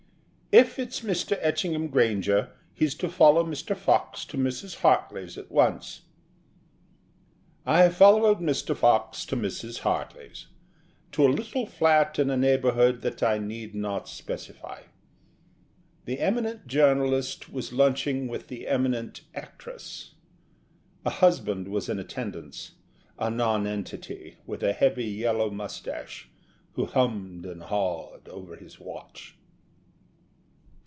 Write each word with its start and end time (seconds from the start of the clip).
"If 0.53 0.77
it's 0.77 0.99
Mr. 0.99 1.39
Etchingham 1.39 1.87
Granger, 1.87 2.51
he's 2.73 2.93
to 2.95 3.07
follow 3.07 3.41
Mr. 3.41 3.73
Fox 3.73 4.25
to 4.25 4.37
Mrs. 4.37 4.81
Hartly's 4.81 5.37
at 5.37 5.49
once." 5.49 6.01
I 7.65 7.87
followed 7.87 8.39
Mr. 8.39 8.75
Fox 8.75 9.25
to 9.27 9.37
Mrs. 9.37 9.79
Hartly's 9.79 10.47
to 11.13 11.25
a 11.25 11.31
little 11.31 11.65
flat 11.65 12.19
in 12.19 12.29
a 12.29 12.35
neighbourhood 12.35 13.01
that 13.01 13.23
I 13.23 13.37
need 13.37 13.73
not 13.73 14.09
specify. 14.09 14.81
The 16.03 16.19
eminent 16.19 16.67
journalist 16.67 17.49
was 17.49 17.71
lunching 17.71 18.27
with 18.27 18.49
the 18.49 18.67
eminent 18.67 19.21
actress. 19.33 20.15
A 21.05 21.09
husband 21.11 21.69
was 21.69 21.87
in 21.87 21.97
attendance 21.97 22.73
a 23.17 23.29
nonentity 23.31 24.35
with 24.45 24.63
a 24.63 24.73
heavy 24.73 25.05
yellow 25.05 25.49
moustache, 25.49 26.27
who 26.73 26.87
hummed 26.87 27.45
and 27.45 27.63
hawed 27.63 28.27
over 28.27 28.57
his 28.57 28.81
watch. 28.81 29.37